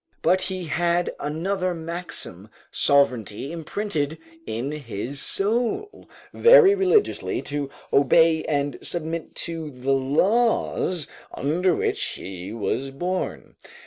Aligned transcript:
But 0.23 0.41
he 0.41 0.65
had 0.65 1.13
another 1.19 1.75
maxim 1.75 2.49
sovereignty 2.71 3.51
imprinted 3.51 4.17
in 4.47 4.71
his 4.71 5.19
soul, 5.21 6.09
very 6.33 6.73
religiously 6.73 7.39
to 7.43 7.69
obey 7.93 8.43
and 8.45 8.79
submit 8.81 9.35
to 9.45 9.69
the 9.69 9.93
laws 9.93 11.07
under 11.35 11.75
which 11.75 12.01
he 12.03 12.51
was 12.51 12.89
born. 12.89 13.53